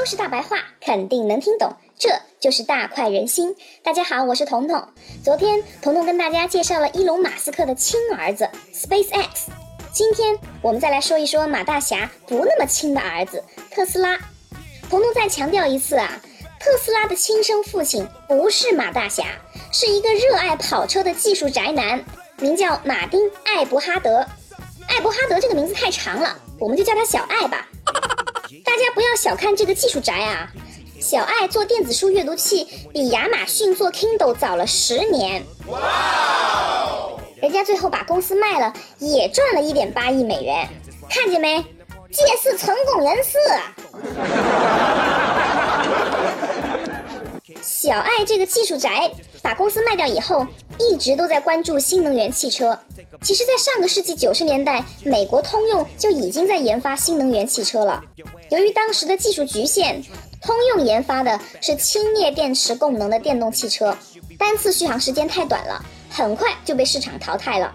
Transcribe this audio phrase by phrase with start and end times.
[0.00, 2.08] 都是大白话肯定能听懂，这
[2.40, 3.54] 就是大快人心。
[3.82, 4.82] 大家好，我是彤彤。
[5.22, 9.28] 昨天彤彤跟大家介绍了伊隆马斯克的亲儿子 SpaceX，
[9.92, 14.16] 今天我们再来说一说马大侠不那么亲的儿子特斯拉。
[14.88, 16.18] 彤彤再强调一次啊，
[16.58, 19.26] 特斯拉的亲生父亲不是马大侠，
[19.70, 22.02] 是一个热爱跑车的技术宅男，
[22.38, 24.26] 名叫马丁·艾伯哈德。
[24.88, 27.68] 艾伯哈德这个名字太长了，我们就叫他小艾吧。
[28.64, 30.50] 大家不要小看这个技术宅啊！
[30.98, 37.12] 小爱做电子书阅读器比亚马逊做 Kindle 早了十年，哇！
[37.40, 40.68] 人家最后把公司卖了，也赚了一点八亿美元，
[41.08, 41.64] 看见没？
[42.10, 43.38] 这是成功人士。
[47.62, 49.12] 小爱这个技术宅
[49.42, 50.44] 把公司卖掉以后，
[50.78, 52.76] 一直都在关注新能源汽车。
[53.22, 58.02] 其实，在上个世纪九十年代，美国通用就已经在研发新能源汽车了。
[58.50, 60.02] 由于当时的技术局限，
[60.40, 63.96] 通用研发的是氢镍电池功能的电动汽车，
[64.38, 67.74] 单次续航时间太短了，很快就被市场淘汰了。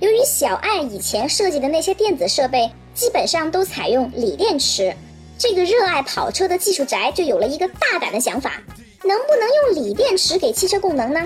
[0.00, 4.94] 由于小爱以前设计的那些电子设备基本上都采用锂电池，
[5.38, 8.62] 这个热爱跑车的技术宅就有了一个大胆的想法：
[9.02, 11.20] 能不能用锂电池给汽车供能呢？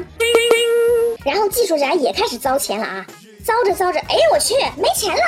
[1.25, 3.06] 然后技术宅也开始糟钱了啊！
[3.44, 5.22] 糟着糟着，哎，我去，没钱了！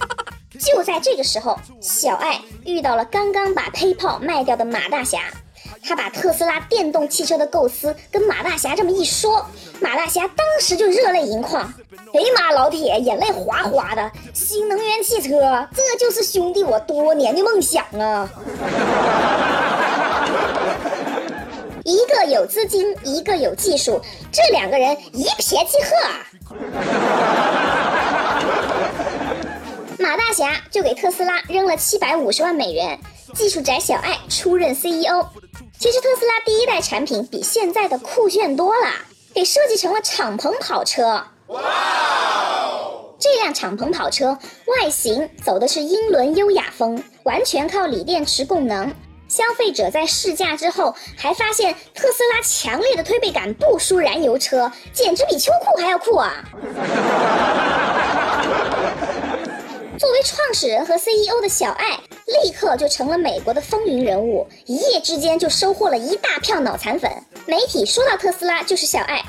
[0.60, 5.20] 就在这个时候，小爱遇到了刚刚把 PayPal 卖掉的马大侠，
[5.82, 9.44] 他把特斯拉电动汽车的构思跟马大侠这么一说，
[9.80, 11.72] 马大侠当时就热泪盈眶。
[12.14, 14.12] 哎呀妈，老铁，眼泪哗哗的！
[14.34, 18.28] 新能源汽车，这就是兄弟我多年的梦想啊！
[21.84, 25.96] 一个有资金，一个有技术，这两个人一拍即合。
[29.98, 32.98] 马大侠就给特斯拉扔了七百五十万美元，
[33.34, 35.26] 技术宅小爱出任 CEO。
[35.78, 38.88] 其实特斯拉第一代产品比现在的酷炫多了，
[39.34, 41.24] 给设计成了敞篷跑车。
[41.48, 41.60] 哇！
[43.18, 48.92] 这辆敞篷跑车外形走的是英伦优雅风，完全靠锂电池供能。
[49.32, 56.44] 消费者在试驾之后，还发现特斯拉强烈的推背感不输燃油车，简直比秋裤还要酷啊！
[59.98, 67.10] 作为创始人和 CEO 的小爱，立刻就成了美国的风云人物，一夜之间就收获了一大票脑残粉。
[67.46, 69.24] 媒体说到特斯拉就是小爱，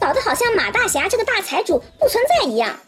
[0.00, 2.78] 搞得好像马大侠这个大财主不存在一样。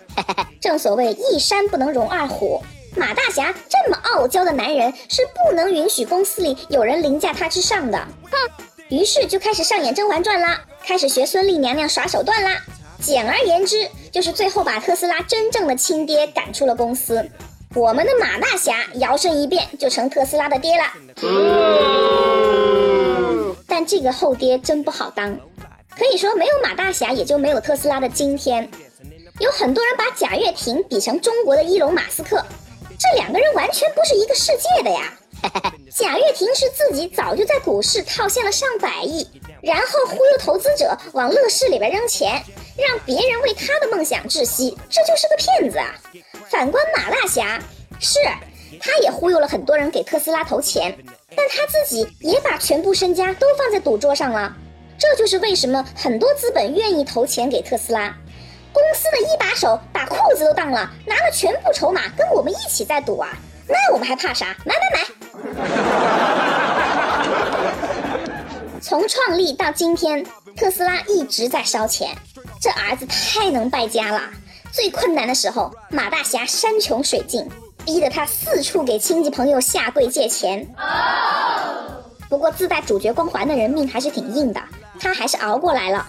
[0.60, 2.62] 正所谓一山不能容二虎。
[2.96, 7.98] 马大侠这么傲娇的男人是不能允许公司里有人凌驾他之上的，
[8.30, 8.64] 哼！
[8.88, 12.60] 于是就开始上演《甄嬛传》啦，开始学孙俪娘娘耍手段啦。
[13.00, 17.24] 简而言之，就是最后把特斯拉真正的亲爹赶出了公司。
[17.74, 20.84] 我们的马大侠摇身一变就成特斯拉的爹了。
[23.68, 25.38] 但这个后爹真不好当，
[25.96, 28.68] 可以说没有马大侠也就没有特斯拉的今天。
[29.38, 32.44] 有很多人把贾跃亭比成中国的伊隆马斯克。
[33.00, 35.10] 这两个人完全不是一个世界的呀！
[35.90, 39.26] 贾跃亭是自己早就在股市套现了上百亿，
[39.62, 42.42] 然后忽悠投资者往乐视里边扔钱，
[42.76, 45.94] 让别人为他的梦想窒息，这就是个骗子啊！
[46.50, 47.58] 反观马大侠，
[47.98, 48.18] 是，
[48.78, 50.94] 他也忽悠了很多人给特斯拉投钱，
[51.34, 54.54] 但他自己也把全部身家都放在赌桌上了，
[54.98, 58.14] 这就是为什么很多资本愿意投钱给特斯拉。
[58.72, 63.28] 公司的一把手把裤子都当了，拿了全部筹码跟我们一起在赌啊！
[63.68, 64.56] 那我们还怕啥？
[64.64, 65.04] 买买买！
[68.80, 70.24] 从创立到今天，
[70.56, 72.16] 特斯拉一直在烧钱，
[72.60, 74.22] 这儿子太能败家了。
[74.72, 77.48] 最困难的时候，马大侠山穷水尽，
[77.84, 80.66] 逼得他四处给亲戚朋友下跪借钱。
[82.28, 84.60] 不过自带主角光环的人命还是挺硬的，
[85.00, 86.06] 他还是熬过来了。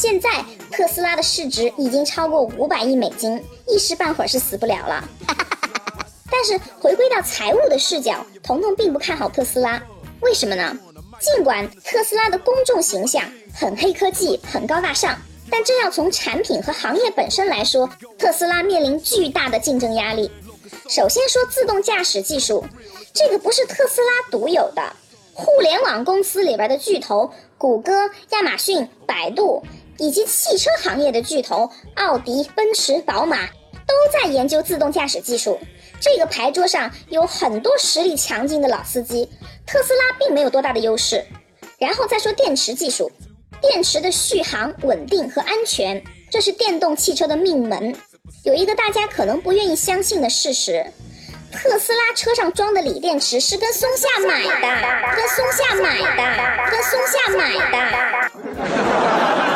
[0.00, 0.30] 现在
[0.70, 5.02] 特斯拉的市值已经超过五百亿美金，一时半会儿是死不了了。
[6.30, 9.82] 但是回归到财务的视角，彤彤并不看好特斯拉。
[10.20, 10.72] 为什么呢？
[11.18, 15.18] 尽管特斯拉的公众形象很黑科技、很高大上，
[15.50, 20.30] 但这要从产品和行业本身来说，特斯拉面临巨大的竞争压力。
[20.88, 22.64] 首先说自动驾驶技术，
[23.12, 24.92] 这个不是特斯拉独有的，
[25.34, 29.64] 互联网公司里边的巨头，谷歌、亚马逊、百度。
[29.98, 33.46] 以及汽车行业的巨头奥迪、奔驰、宝马
[33.86, 35.60] 都在研究自动驾驶技术。
[36.00, 39.28] 这个牌桌上有很多实力强劲的老司机，
[39.66, 41.24] 特斯拉并没有多大的优势。
[41.78, 43.10] 然后再说电池技术，
[43.60, 47.94] 电池的续航、稳定和安全，这是电动汽车的命门。
[48.44, 50.86] 有一个大家可能不愿意相信的事实：
[51.52, 54.50] 特斯拉车上装的锂电池是跟松下买的，
[55.16, 57.54] 跟松下买的，跟松下买
[59.42, 59.47] 的。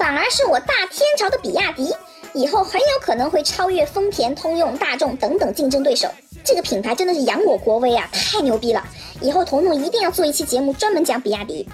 [0.00, 1.94] 反而是我大天朝的比亚迪，
[2.32, 6.08] 以后很有可能会超越丰田、通用、大众等等竞争对手。
[6.42, 8.82] 这个品牌真的是扬我国威啊，太牛逼了！
[9.20, 11.68] 以后彤彤一定要做一期节目专门讲比亚迪。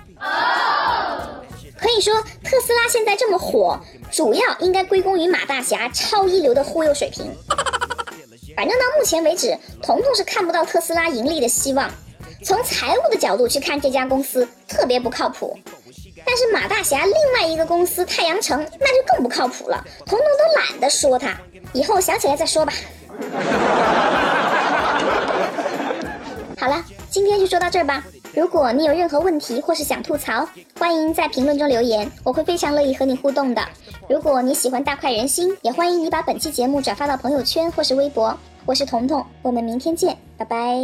[1.79, 3.79] 可以说，特斯拉现在这么火，
[4.11, 7.33] 主要应该归功于马大侠超一流的忽悠水平。
[8.57, 11.89] 反正到目前为止，彤彤是看不到特斯拉盈利的希望。
[12.45, 15.57] 从财务的角度去看，这家公司特别不靠谱。
[16.25, 19.85] 但是马大侠另外一个公司太阳城，那就更不靠谱了。
[20.05, 21.37] 彤彤都懒得说他，
[21.73, 22.73] 以后想起来再说吧。
[26.59, 28.03] 好了，今天就说到这儿吧。
[28.35, 30.47] 如果你有任何问题或是想吐槽，
[30.79, 33.63] 欢迎在评论中留言，我会非常乐意和你互动的。
[34.09, 38.37] 如果你喜欢大快人心，也欢迎你把本期节目转发到朋友圈或是微博。
[38.67, 40.77] 我是彤彤，我们明天见，拜拜。